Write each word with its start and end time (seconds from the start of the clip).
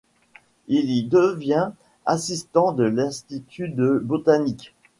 Il 0.67 0.89
y 0.89 1.03
devient 1.03 1.73
assistant 2.07 2.75
à 2.75 2.89
l’institut 2.89 3.69
de 3.69 3.99
botanique. 4.03 4.73